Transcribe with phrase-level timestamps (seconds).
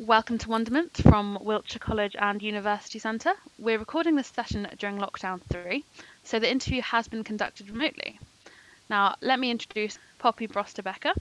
[0.00, 3.34] Welcome to Wonderment from Wiltshire College and University Centre.
[3.60, 5.84] We're recording this session during lockdown three,
[6.24, 8.18] so the interview has been conducted remotely.
[8.90, 11.12] Now, let me introduce Poppy Broster-Becker.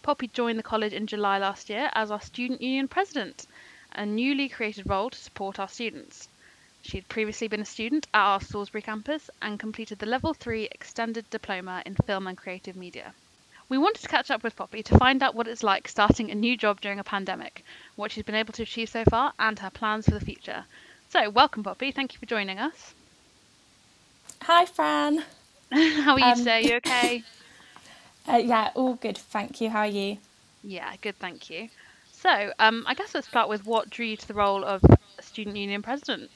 [0.00, 3.46] Poppy joined the college in July last year as our Student Union President,
[3.92, 6.30] a newly created role to support our students.
[6.80, 10.68] She had previously been a student at our Salisbury campus and completed the Level 3
[10.72, 13.12] Extended Diploma in Film and Creative Media.
[13.68, 16.36] We wanted to catch up with Poppy to find out what it's like starting a
[16.36, 17.64] new job during a pandemic,
[17.96, 20.64] what she's been able to achieve so far, and her plans for the future.
[21.08, 21.90] So, welcome, Poppy.
[21.90, 22.94] Thank you for joining us.
[24.42, 25.24] Hi, Fran.
[25.72, 26.62] How are you um, today?
[26.62, 27.24] You okay?
[28.28, 29.18] Uh, yeah, all good.
[29.18, 29.68] Thank you.
[29.68, 30.18] How are you?
[30.62, 31.16] Yeah, good.
[31.16, 31.68] Thank you.
[32.12, 34.80] So, um, I guess let's start with what drew you to the role of
[35.20, 36.30] student union president.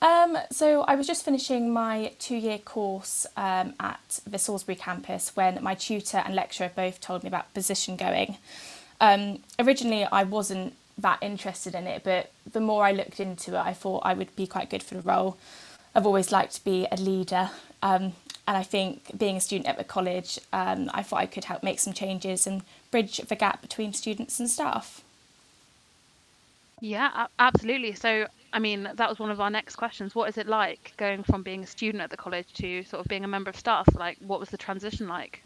[0.00, 5.62] Um, so I was just finishing my two-year course um, at the Salisbury campus when
[5.62, 8.36] my tutor and lecturer both told me about position going.
[9.00, 13.60] Um, originally, I wasn't that interested in it, but the more I looked into it,
[13.60, 15.36] I thought I would be quite good for the role.
[15.94, 17.50] I've always liked to be a leader,
[17.82, 18.12] um,
[18.46, 21.62] and I think being a student at the college, um, I thought I could help
[21.62, 25.02] make some changes and bridge the gap between students and staff.
[26.80, 27.94] Yeah, absolutely.
[27.94, 30.14] So I mean, that was one of our next questions.
[30.14, 33.08] What is it like going from being a student at the college to sort of
[33.08, 33.86] being a member of staff?
[33.94, 35.42] Like, what was the transition like?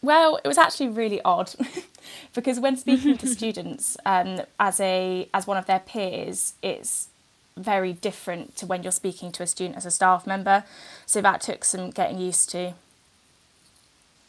[0.00, 1.52] Well, it was actually really odd
[2.34, 7.08] because when speaking to students um, as a as one of their peers, it's
[7.56, 10.64] very different to when you're speaking to a student as a staff member.
[11.06, 12.74] So that took some getting used to.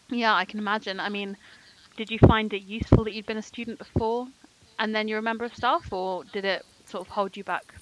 [0.09, 0.99] Yeah, I can imagine.
[0.99, 1.37] I mean,
[1.97, 4.27] did you find it useful that you'd been a student before
[4.79, 6.65] and then you're a member of staff, or did it
[6.95, 7.75] sort of hold you back?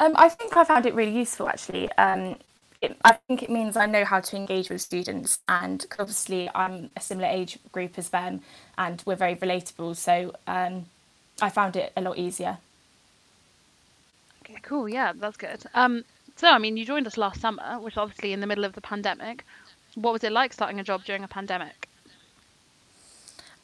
[0.00, 1.92] Um, I think I found it really useful actually.
[1.92, 2.36] Um,
[2.80, 6.90] it, I think it means I know how to engage with students, and obviously I'm
[6.96, 8.40] a similar age group as them,
[8.78, 9.96] and we're very relatable.
[9.96, 10.86] So um,
[11.42, 12.56] I found it a lot easier.
[14.42, 14.88] Okay, cool.
[14.88, 15.64] Yeah, that's good.
[15.74, 16.04] Um,
[16.36, 18.80] so I mean, you joined us last summer, which obviously in the middle of the
[18.80, 19.44] pandemic.
[19.96, 21.88] What was it like starting a job during a pandemic?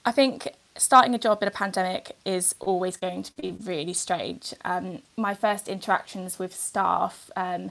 [0.05, 4.55] I think starting a job in a pandemic is always going to be really strange.
[4.65, 7.71] Um, my first interactions with staff um,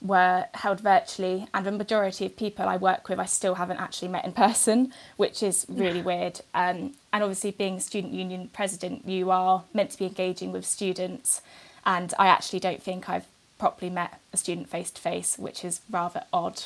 [0.00, 4.08] were held virtually, and the majority of people I work with I still haven't actually
[4.08, 6.40] met in person, which is really weird.
[6.54, 11.40] Um, and obviously, being student union president, you are meant to be engaging with students,
[11.84, 13.26] and I actually don't think I've
[13.58, 16.62] properly met a student face to face, which is rather odd.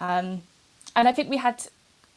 [0.00, 0.42] Um,
[0.96, 1.66] and I think we had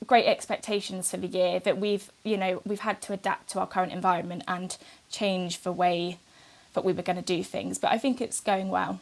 [0.08, 3.68] great expectations for the year that we've you know we've had to adapt to our
[3.68, 4.78] current environment and
[5.10, 6.18] change the way
[6.74, 7.78] that we were going to do things.
[7.78, 9.00] But i think it's going well.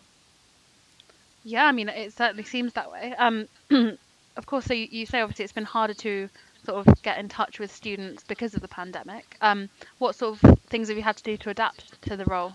[1.44, 3.14] Yeah i mean it certainly seems that way.
[3.18, 3.48] Um
[4.38, 6.30] of course so you, you say obviously it's been harder to
[6.66, 9.38] sort of get in touch with students because of the pandemic.
[9.42, 12.54] Um what sort of things have you had to do to adapt to the role?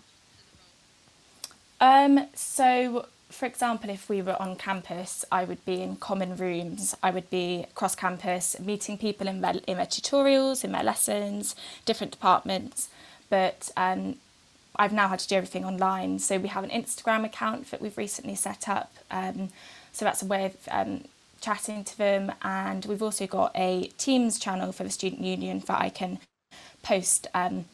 [1.81, 6.97] Um so for example, if we were on campus, I would be in common rooms,
[7.03, 11.55] I would be cross campus, meeting people in their, in their tutorials, in their lessons,
[11.84, 12.88] different departments.
[13.28, 14.17] But um,
[14.77, 16.19] I've now had to do everything online.
[16.21, 18.93] So we have an Instagram account that we've recently set up.
[19.11, 19.50] Um,
[19.93, 21.05] so that's a way of um,
[21.41, 22.33] chatting to them.
[22.43, 26.19] And we've also got a Teams channel for the Student Union that I can
[26.83, 27.67] post um,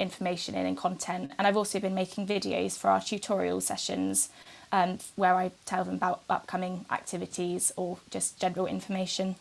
[0.00, 1.32] information in and content.
[1.38, 4.30] And I've also been making videos for our tutorial sessions
[4.72, 9.36] um, where I tell them about upcoming activities or just general information.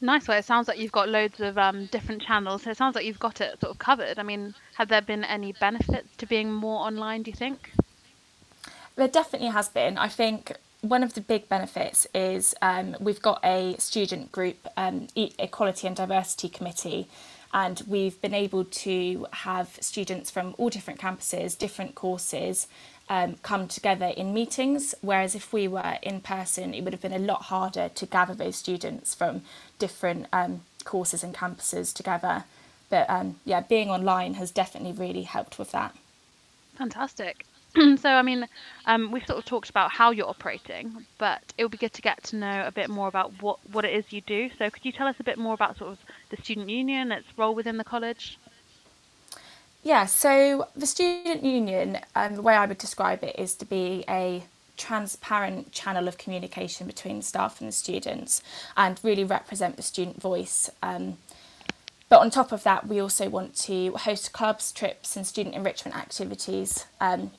[0.00, 0.26] Nice.
[0.26, 2.62] Well, it sounds like you've got loads of um, different channels.
[2.62, 4.18] So it sounds like you've got it sort of covered.
[4.18, 7.72] I mean, have there been any benefits to being more online, do you think?
[8.96, 9.98] There definitely has been.
[9.98, 15.08] I think one of the big benefits is um, we've got a student group, um,
[15.14, 17.08] Equality and Diversity Committee,
[17.52, 22.68] and we've been able to have students from all different campuses, different courses,
[23.08, 27.12] um, come together in meetings, whereas if we were in person, it would have been
[27.12, 29.42] a lot harder to gather those students from
[29.80, 32.44] different um, courses and campuses together.
[32.88, 35.96] But um, yeah, being online has definitely really helped with that.
[36.76, 37.44] Fantastic.
[37.98, 38.46] so, I mean,
[38.86, 42.02] um, we've sort of talked about how you're operating, but it would be good to
[42.02, 44.50] get to know a bit more about what, what it is you do.
[44.58, 45.98] So, could you tell us a bit more about sort of
[46.30, 48.38] the student union, its role within the college?
[49.82, 54.04] Yeah, so the student union, um, the way I would describe it is to be
[54.08, 54.44] a
[54.76, 58.42] transparent channel of communication between staff and the students
[58.76, 60.70] and really represent the student voice.
[60.82, 61.18] Um,
[62.08, 65.96] but on top of that, we also want to host clubs, trips, and student enrichment
[65.96, 67.30] activities, um,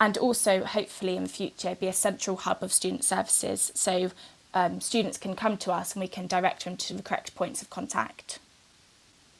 [0.00, 4.10] and also hopefully in the future be a central hub of student services so
[4.58, 7.62] um, students can come to us and we can direct them to the correct points
[7.62, 8.40] of contact.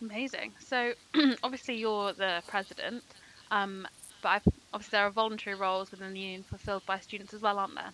[0.01, 0.53] Amazing.
[0.61, 0.93] So
[1.43, 3.03] obviously you're the president,
[3.51, 3.89] um,
[4.23, 7.59] but I've, obviously there are voluntary roles within the union fulfilled by students as well,
[7.59, 7.93] aren't there?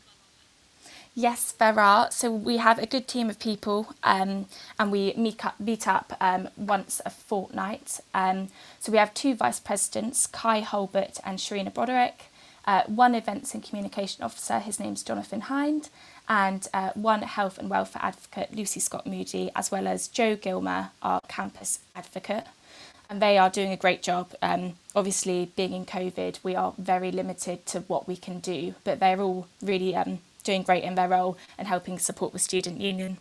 [1.14, 2.10] Yes, there are.
[2.10, 4.46] So we have a good team of people, um,
[4.78, 8.00] and we meet up, meet up um, once a fortnight.
[8.12, 8.48] Um,
[8.80, 12.24] so we have two vice presidents, Kai Holbert and Sharina Broderick,
[12.66, 15.88] uh, one events and communication officer, his name's Jonathan Hind,
[16.28, 20.90] and uh, one health and welfare advocate, Lucy Scott Moody, as well as Joe Gilmer,
[21.02, 22.44] our campus advocate.
[23.10, 24.34] And they are doing a great job.
[24.40, 28.98] Um, obviously, being in COVID, we are very limited to what we can do, but
[28.98, 33.18] they're all really um, doing great in their role and helping support the student union.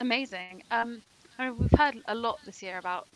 [0.00, 0.62] Amazing.
[0.70, 1.02] Um,
[1.38, 3.08] I mean, we've heard a lot this year about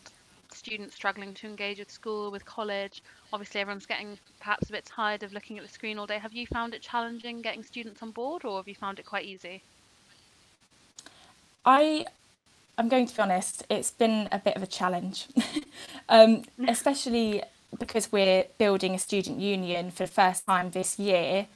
[0.53, 3.03] students struggling to engage with school, with college.
[3.31, 6.17] Obviously, everyone's getting perhaps a bit tired of looking at the screen all day.
[6.17, 9.25] Have you found it challenging getting students on board, or have you found it quite
[9.25, 9.61] easy?
[11.65, 12.05] I
[12.77, 15.27] I'm going to be honest, it's been a bit of a challenge,
[16.09, 17.43] um, especially
[17.77, 21.47] because we're building a student union for the first time this year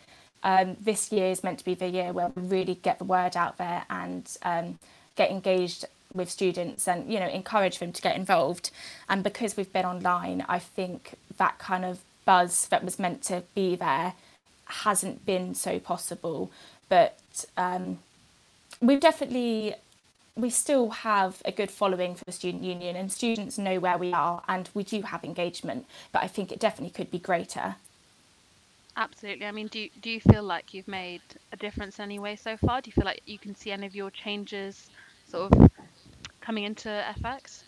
[0.44, 3.36] um, this year is meant to be the year where we really get the word
[3.36, 4.80] out there and um,
[5.16, 8.72] get engaged with students and you know encourage them to get involved
[9.10, 13.44] and because we've been online i think that kind of buzz that was meant to
[13.56, 14.14] be there
[14.66, 16.52] hasn't been so possible
[16.90, 18.00] but um,
[18.82, 19.76] we've definitely
[20.36, 24.14] we still have a good following for the student union and students know where we
[24.14, 27.76] are and we do have engagement but i think it definitely could be greater
[29.00, 29.46] Absolutely.
[29.46, 31.22] I mean, do do you feel like you've made
[31.54, 32.82] a difference anyway so far?
[32.82, 34.90] Do you feel like you can see any of your changes
[35.30, 35.72] sort of
[36.48, 36.88] coming into
[37.22, 37.64] FX?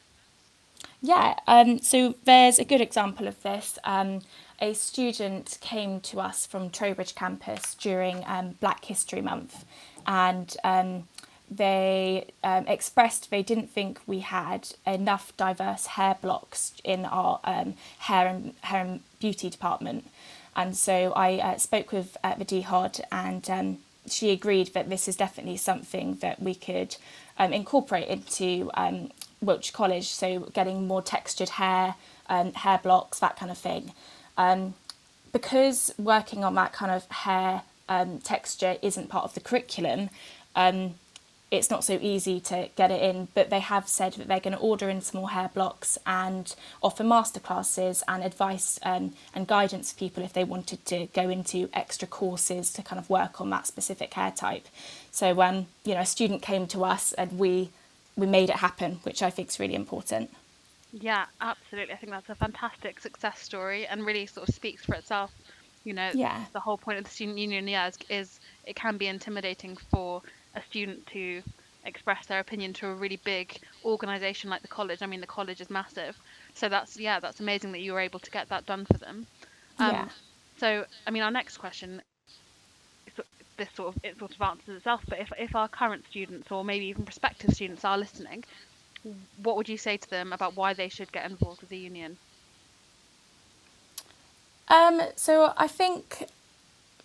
[1.02, 3.78] Yeah, um, so there's a good example of this.
[3.84, 4.22] Um,
[4.62, 9.66] a student came to us from Trowbridge campus during um, Black History Month
[10.08, 11.10] and um,
[11.52, 17.74] they um, expressed they didn't think we had enough diverse hair blocks in our um,
[18.08, 20.10] hair and hair and beauty department.
[20.56, 23.78] And so I uh, spoke with uh, the DHOD and
[24.08, 26.96] she agreed that this is definitely something that we could
[27.40, 30.08] um, incorporate into um, Wiltshire College.
[30.08, 31.96] So getting more textured hair,
[32.28, 33.94] um, hair blocks, that kind of thing.
[34.38, 34.76] Um,
[35.32, 40.10] because working on that kind of hair um, texture isn't part of the curriculum,
[40.56, 40.96] um,
[41.52, 44.56] it's not so easy to get it in, but they have said that they're going
[44.56, 50.00] to order in small hair blocks and offer masterclasses and advice um, and guidance for
[50.00, 53.66] people if they wanted to go into extra courses to kind of work on that
[53.66, 54.68] specific hair type.
[55.12, 57.70] So, um, you know, a student came to us and we
[58.16, 60.30] we made it happen, which I think is really important.
[60.92, 61.94] Yeah, absolutely.
[61.94, 65.32] I think that's a fantastic success story and really sort of speaks for itself.
[65.86, 66.44] You know, yeah.
[66.52, 70.22] the whole point of the student union, yeah, is, is it can be intimidating for
[70.56, 71.42] a student to
[71.86, 75.02] express their opinion to a really big organization like the college.
[75.02, 76.18] I mean, the college is massive,
[76.54, 79.28] so that's yeah, that's amazing that you were able to get that done for them.
[79.80, 80.10] Um, yeah.
[80.58, 82.02] So, I mean, our next question,
[83.60, 85.02] this sort of it sort of answers itself.
[85.08, 88.44] But if if our current students or maybe even prospective students are listening,
[89.44, 92.18] what would you say to them about why they should get involved with the union?
[94.70, 96.28] Um, so I think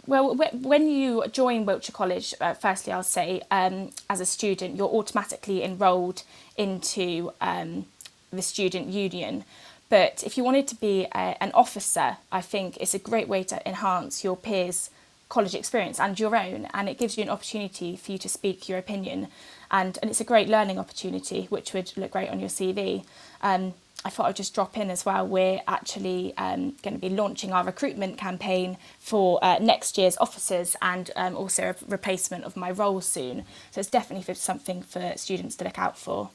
[0.07, 4.89] well, when you join Wiltshire College, uh, firstly, I'll say um, as a student, you're
[4.89, 6.23] automatically enrolled
[6.57, 7.87] into um,
[8.33, 9.45] the student union.
[9.89, 13.45] But if you wanted to be a, an officer, I think it's a great way
[13.45, 14.91] to enhance your peers'
[15.29, 18.69] college experience and your own, and it gives you an opportunity for you to speak
[18.69, 19.29] your opinion,
[19.71, 23.05] and, and it's a great learning opportunity, which would look great on your CV.
[23.43, 23.75] Um,
[24.05, 25.27] I thought I'd just drop in as well.
[25.27, 30.77] We're actually um, going to be launching our recruitment campaign for uh, next year's officers
[30.83, 33.45] and um, also a replacement of my role soon.
[33.71, 36.31] So it's definitely something for students to look out for.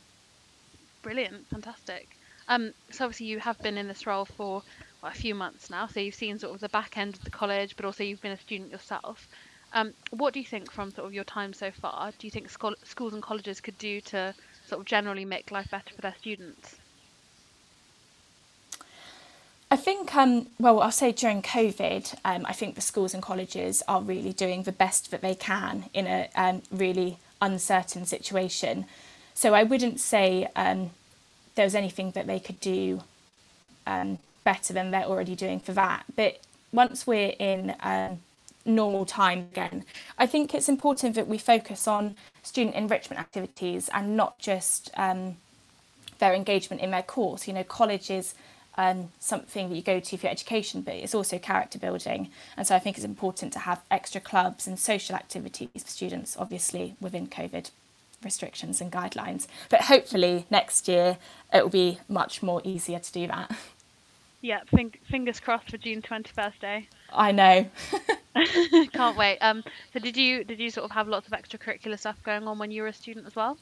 [1.03, 2.09] Brilliant, fantastic.
[2.47, 4.63] Um, so obviously you have been in this role for
[5.01, 7.29] well, a few months now, so you've seen sort of the back end of the
[7.29, 9.27] college, but also you've been a student yourself.
[9.71, 12.11] Um, what do you think from sort of your time so far?
[12.17, 14.33] Do you think schools and colleges could do to
[14.65, 16.77] sort of generally make life better for their students?
[19.71, 23.83] I think, um, well, I'll say during COVID, um, I think the schools and colleges
[23.87, 28.85] are really doing the best that they can in a um, really uncertain situation.
[29.35, 30.89] So I wouldn't say um,
[31.53, 33.03] there was anything that they could do
[33.85, 36.03] um, better than they're already doing for that.
[36.15, 36.39] But
[36.73, 38.21] once we're in um,
[38.65, 39.85] normal time again,
[40.17, 46.33] I think it's important that we focus on student enrichment activities and not just their
[46.33, 47.47] engagement in their course.
[47.47, 48.33] You know, colleges
[48.79, 52.29] um, something that you go to for your education, but it's also character building.
[52.55, 56.37] And so I think it's important to have extra clubs and social activities for students,
[56.37, 57.71] obviously, within COVID.
[58.21, 59.47] restrictions and guidelines.
[59.69, 61.17] But hopefully next year
[61.53, 63.49] it will be much more easier to do that.
[64.41, 64.61] Yeah,
[65.09, 66.87] fingers crossed for June twenty first day.
[67.13, 67.69] I know.
[68.93, 69.37] Can't wait.
[69.39, 72.59] Um, so did you did you sort of have lots of extracurricular stuff going on
[72.59, 73.57] when you were a student as well?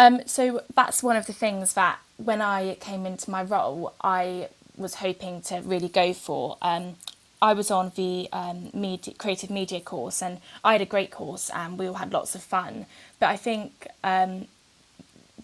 [0.00, 4.48] Um, so that's one of the things that when I came into my role, I
[4.74, 6.56] was hoping to really go for.
[6.62, 6.96] Um,
[7.42, 11.50] I was on the um, media, creative media course, and I had a great course,
[11.50, 12.86] and we all had lots of fun.
[13.18, 14.46] But I think um,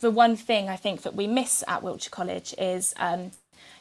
[0.00, 3.32] the one thing I think that we miss at Wiltshire College is, um,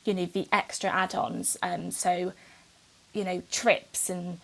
[0.03, 1.55] you know, the extra add-ons.
[1.63, 2.33] Um, so,
[3.13, 4.39] you know, trips and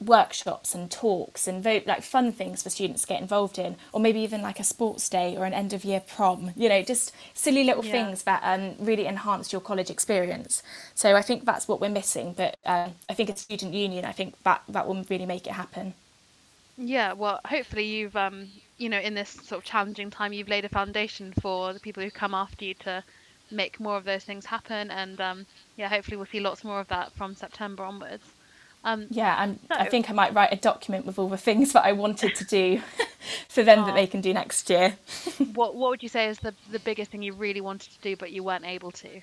[0.00, 4.00] workshops and talks and vote like fun things for students to get involved in or
[4.00, 7.12] maybe even like a sports day or an end of year prom you know just
[7.34, 7.92] silly little yeah.
[7.92, 10.62] things that um, really enhance your college experience.
[10.94, 14.12] So i think that's what we're missing but uh, i think a student union i
[14.12, 15.94] think that that will really make it happen.
[16.76, 20.64] Yeah well hopefully you've um you know in this sort of challenging time you've laid
[20.64, 23.04] a foundation for the people who come after you to
[23.50, 26.88] make more of those things happen and um yeah hopefully we'll see lots more of
[26.88, 28.24] that from september onwards
[28.84, 31.72] um, yeah, and so, I think I might write a document with all the things
[31.72, 32.80] that I wanted to do
[33.48, 34.96] for them that they can do next year.
[35.54, 38.16] what What would you say is the the biggest thing you really wanted to do
[38.16, 39.20] but you weren't able to?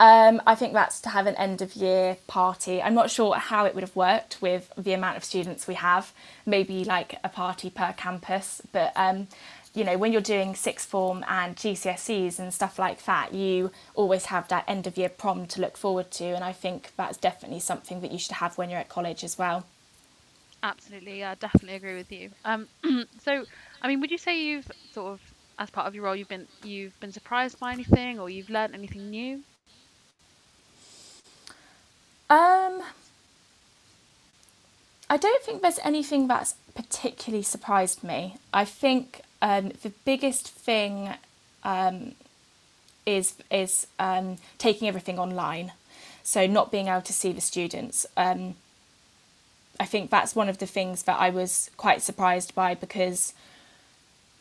[0.00, 2.82] Um, I think that's to have an end of year party.
[2.82, 6.12] I'm not sure how it would have worked with the amount of students we have.
[6.44, 9.28] Maybe like a party per campus, but um,
[9.74, 14.26] you know, when you're doing sixth form and GCSEs and stuff like that, you always
[14.26, 16.24] have that end of year prom to look forward to.
[16.24, 19.38] And I think that's definitely something that you should have when you're at college as
[19.38, 19.64] well.
[20.62, 22.30] Absolutely, yeah, definitely agree with you.
[22.44, 22.68] Um,
[23.22, 23.44] so,
[23.80, 25.20] I mean, would you say you've sort of,
[25.58, 28.74] as part of your role, you've been you've been surprised by anything, or you've learned
[28.74, 29.42] anything new?
[32.30, 32.82] Um,
[35.10, 38.36] I don't think there's anything that's particularly surprised me.
[38.52, 41.10] I think um, the biggest thing
[41.64, 42.14] um,
[43.04, 45.72] is is um, taking everything online,
[46.22, 48.06] so not being able to see the students.
[48.16, 48.54] Um,
[49.80, 53.34] I think that's one of the things that I was quite surprised by because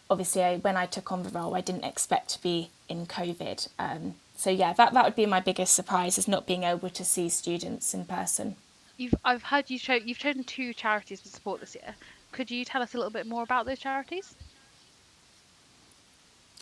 [0.07, 3.69] obviously I, when I took on the role, I didn't expect to be in COVID.
[3.79, 7.03] Um, so yeah, that that would be my biggest surprise is not being able to
[7.03, 8.55] see students in person.
[8.97, 11.95] You've I've heard you show you've chosen two charities to support this year.
[12.31, 14.35] Could you tell us a little bit more about those charities?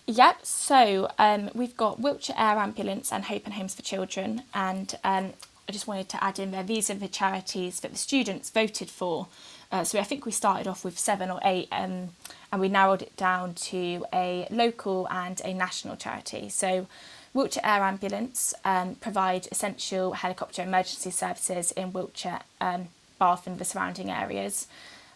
[0.09, 4.97] Yep, so um, we've got Wiltshire Air Ambulance and Hope and Homes for Children, and
[5.03, 5.33] um,
[5.67, 8.89] I just wanted to add in there these are the charities that the students voted
[8.89, 9.27] for.
[9.71, 12.09] Uh, so I think we started off with seven or eight, um,
[12.51, 16.49] and we narrowed it down to a local and a national charity.
[16.49, 16.87] So
[17.35, 22.87] Wiltshire Air Ambulance um, provide essential helicopter emergency services in Wiltshire, um,
[23.19, 24.65] Bath, and the surrounding areas.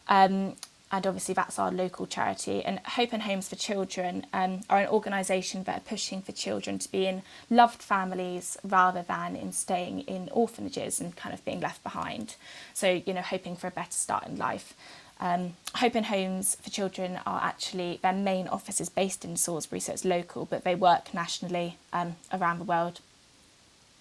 [0.08, 0.54] Um,
[0.94, 2.64] and obviously that's our local charity.
[2.64, 6.78] And Hope and Homes for Children um, are an organisation that are pushing for children
[6.78, 11.60] to be in loved families rather than in staying in orphanages and kind of being
[11.60, 12.36] left behind.
[12.76, 14.76] So, you know, hoping for a better start in life.
[15.20, 19.80] Um, Hope and Homes for Children are actually, their main office is based in Salisbury,
[19.80, 23.00] so it's local, but they work nationally um, around the world.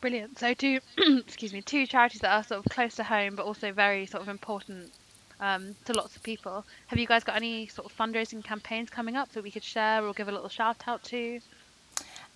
[0.02, 0.38] Brilliant.
[0.38, 3.72] So two, excuse me, two charities that are sort of close to home, but also
[3.72, 4.92] very sort of important
[5.42, 6.64] um, to lots of people.
[6.86, 10.06] Have you guys got any sort of fundraising campaigns coming up that we could share
[10.06, 11.40] or give a little shout out to?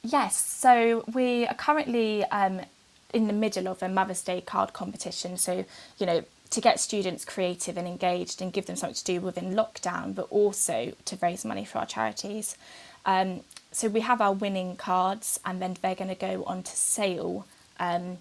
[0.02, 2.60] Yes, so we are currently um,
[3.14, 5.38] in the middle of a Mother's Day card competition.
[5.38, 5.64] So,
[5.98, 9.54] you know, to get students creative and engaged and give them something to do within
[9.54, 12.56] lockdown, but also to raise money for our charities.
[13.04, 16.76] Um, so we have our winning cards, and then they're going to go on to
[16.76, 17.46] sale
[17.78, 18.18] um,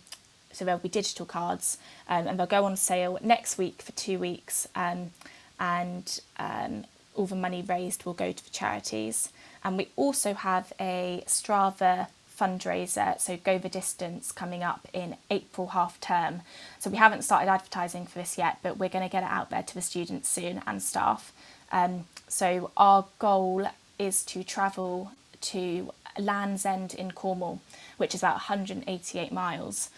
[0.55, 4.17] so there'll be digital cards um, and they'll go on sale next week for two
[4.17, 5.11] weeks um,
[5.59, 6.85] and um,
[7.15, 9.29] all the money raised will go to the charities.
[9.63, 12.07] And we also have a Strava
[12.39, 16.41] fundraiser, so Go the Distance, coming up in April half term.
[16.79, 19.49] So we haven't started advertising for this yet, but we're going to get it out
[19.49, 21.31] there to the students soon and staff.
[21.71, 27.61] Um, so our goal is to travel to Land's End in Cornwall,
[27.97, 29.89] which is about 188 miles.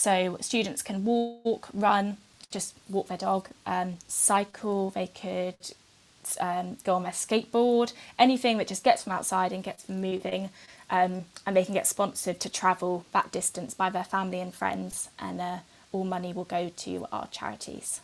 [0.00, 2.16] So students can walk, run,
[2.50, 5.56] just walk their dog, um, cycle, they could
[6.40, 10.48] um, go on their skateboard, anything that just gets them outside and gets them moving.
[10.88, 15.10] Um, and they can get sponsored to travel that distance by their family and friends,
[15.18, 15.58] and uh,
[15.92, 18.00] all money will go to our charities.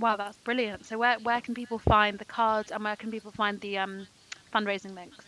[0.00, 0.86] Wow, that's brilliant.
[0.86, 4.06] So, where, where can people find the cards and where can people find the um,
[4.50, 5.26] fundraising links?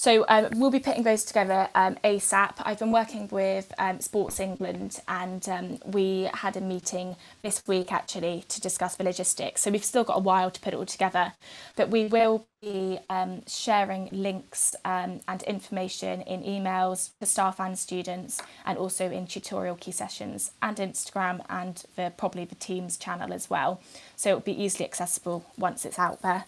[0.00, 2.54] So um, we'll be putting those together um, ASAP.
[2.60, 7.92] I've been working with um, Sports England and um, we had a meeting this week
[7.92, 9.60] actually to discuss the logistics.
[9.60, 11.34] So we've still got a while to put it all together,
[11.76, 17.78] but we will be um, sharing links um, and information in emails for staff and
[17.78, 23.34] students and also in tutorial key sessions and Instagram and the, probably the Teams channel
[23.34, 23.82] as well.
[24.16, 26.46] So it'll be easily accessible once it's out there.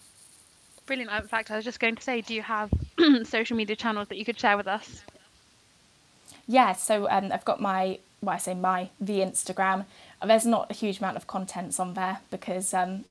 [0.86, 1.10] Brilliant.
[1.12, 2.70] In fact, I was just going to say, do you have
[3.24, 5.02] social media channels that you could share with us?
[6.48, 9.84] Yeah, so um, I've got my, well, I say my, the Instagram.
[10.24, 13.04] There's not a huge amount of contents on there because um,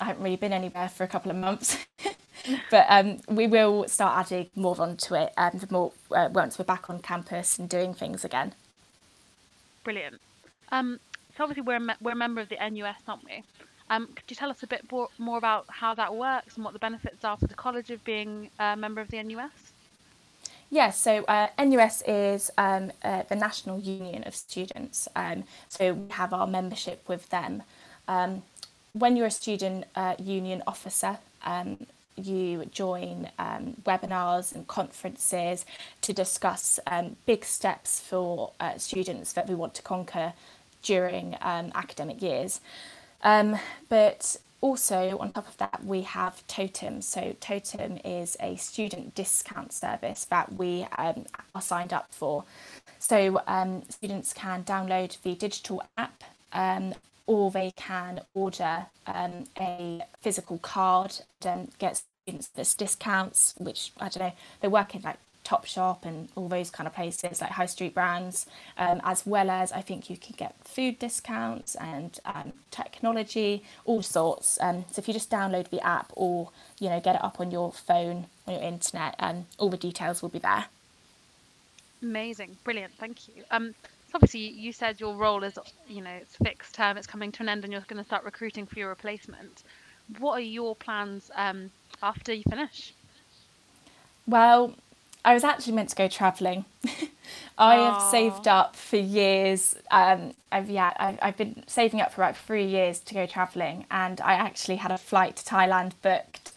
[0.00, 1.76] I haven't really been anywhere for a couple of months.
[2.70, 6.88] but um, we will start adding more onto it um, more uh, once we're back
[6.88, 8.54] on campus and doing things again.
[9.84, 10.20] Brilliant.
[10.70, 11.00] Um,
[11.36, 13.42] so obviously we're a me- we're a member of the NUS, aren't we?
[13.90, 14.86] Um, could you tell us a bit
[15.18, 18.50] more, about how that works and what the benefits are for the college of being
[18.60, 19.50] a member of the NUS?
[20.70, 25.08] Yes, so uh, NUS is um, uh, the National Union of Students.
[25.16, 27.64] Um, so we have our membership with them.
[28.06, 28.44] Um,
[28.92, 35.64] when you're a student uh, union officer, um, you join um, webinars and conferences
[36.02, 40.34] to discuss um, big steps for uh, students that we want to conquer
[40.82, 42.60] during academic years.
[43.22, 43.58] Um,
[43.88, 47.02] but also, on top of that, we have Totum.
[47.02, 51.24] So, Totum is a student discount service that we um,
[51.54, 52.44] are signed up for.
[52.98, 56.94] So, um, students can download the digital app um,
[57.26, 64.28] or they can order um, a physical card and get students discounts, which I don't
[64.28, 65.18] know, they work in like
[65.50, 68.46] Topshop and all those kind of places like high street brands,
[68.78, 74.02] um, as well as I think you can get food discounts and um, technology, all
[74.02, 74.58] sorts.
[74.60, 77.50] Um, so if you just download the app or you know get it up on
[77.50, 80.66] your phone on your internet, um, all the details will be there.
[82.00, 83.42] Amazing, brilliant, thank you.
[83.50, 83.74] Um,
[84.08, 87.42] so obviously you said your role is you know it's fixed term, it's coming to
[87.42, 89.64] an end, and you're going to start recruiting for your replacement.
[90.18, 91.70] What are your plans um,
[92.02, 92.94] after you finish?
[94.26, 94.74] Well,
[95.24, 96.64] I was actually meant to go travelling.
[97.58, 97.92] I Aww.
[97.92, 99.76] have saved up for years.
[99.90, 103.84] Um, I've yeah, I've, I've been saving up for about three years to go travelling,
[103.90, 106.52] and I actually had a flight to Thailand booked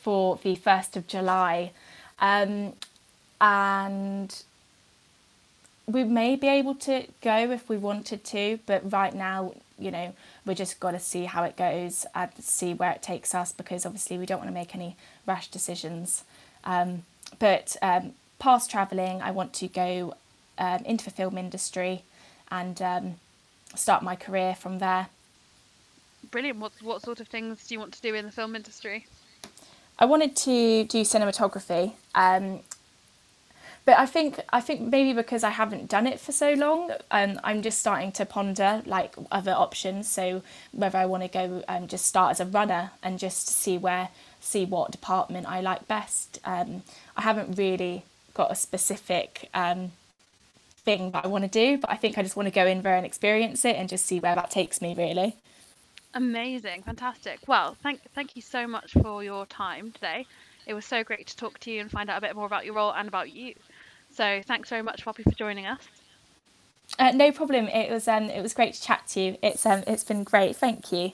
[0.00, 1.72] for the first of July,
[2.20, 2.74] um,
[3.40, 4.42] and
[5.86, 10.14] we may be able to go if we wanted to, but right now, you know,
[10.46, 13.84] we just got to see how it goes and see where it takes us because
[13.84, 14.96] obviously we don't want to make any
[15.26, 16.24] rash decisions.
[16.64, 17.02] Um,
[17.38, 20.14] but um, past travelling, I want to go
[20.58, 22.02] um, into the film industry
[22.50, 23.14] and um,
[23.74, 25.08] start my career from there.
[26.30, 26.58] Brilliant.
[26.58, 29.06] What what sort of things do you want to do in the film industry?
[29.98, 32.60] I wanted to do cinematography, um,
[33.84, 37.38] but I think I think maybe because I haven't done it for so long, um,
[37.44, 40.10] I'm just starting to ponder like other options.
[40.10, 43.76] So whether I want to go and just start as a runner and just see
[43.76, 44.08] where
[44.44, 46.38] see what department I like best.
[46.44, 46.82] Um,
[47.16, 48.04] I haven't really
[48.34, 49.92] got a specific um,
[50.84, 52.82] thing that I want to do, but I think I just want to go in
[52.82, 55.36] there and experience it and just see where that takes me, really.
[56.12, 57.40] Amazing, fantastic.
[57.48, 60.26] Well, thank thank you so much for your time today.
[60.66, 62.64] It was so great to talk to you and find out a bit more about
[62.64, 63.54] your role and about you.
[64.14, 65.80] So thanks very much, Poppy, for joining us.
[66.98, 67.66] Uh, no problem.
[67.66, 69.36] It was um, it was great to chat to you.
[69.42, 70.54] It's um, it's been great.
[70.54, 71.12] Thank you.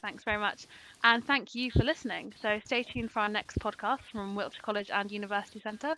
[0.00, 0.66] Thanks very much.
[1.04, 2.32] And thank you for listening.
[2.42, 5.94] So stay tuned for our next podcast from Wiltshire College and University Centre.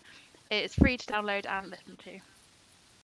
[0.51, 2.21] It's free to download and listen to.